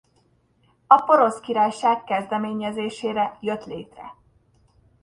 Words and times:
A 0.87 1.01
Porosz 1.01 1.39
Királyság 1.39 2.03
kezdeményezésére 2.03 3.37
jött 3.41 3.65
létre. 3.65 4.15